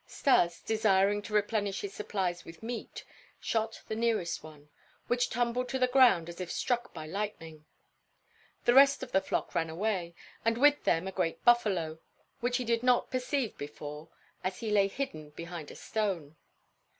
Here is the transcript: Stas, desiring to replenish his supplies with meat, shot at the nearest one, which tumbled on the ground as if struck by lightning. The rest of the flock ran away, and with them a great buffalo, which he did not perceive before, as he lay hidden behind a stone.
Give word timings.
Stas, 0.07 0.61
desiring 0.61 1.21
to 1.21 1.33
replenish 1.35 1.81
his 1.81 1.93
supplies 1.93 2.43
with 2.43 2.63
meat, 2.63 3.05
shot 3.39 3.81
at 3.83 3.87
the 3.87 3.95
nearest 3.95 4.41
one, 4.41 4.69
which 5.05 5.29
tumbled 5.29 5.71
on 5.75 5.79
the 5.79 5.85
ground 5.85 6.27
as 6.27 6.41
if 6.41 6.51
struck 6.51 6.91
by 6.91 7.05
lightning. 7.05 7.65
The 8.65 8.73
rest 8.73 9.03
of 9.03 9.11
the 9.11 9.21
flock 9.21 9.53
ran 9.53 9.69
away, 9.69 10.15
and 10.43 10.57
with 10.57 10.85
them 10.85 11.07
a 11.07 11.11
great 11.11 11.45
buffalo, 11.45 11.99
which 12.39 12.57
he 12.57 12.65
did 12.65 12.81
not 12.81 13.11
perceive 13.11 13.55
before, 13.59 14.09
as 14.43 14.57
he 14.57 14.71
lay 14.71 14.87
hidden 14.87 15.29
behind 15.35 15.69
a 15.69 15.75
stone. 15.75 16.35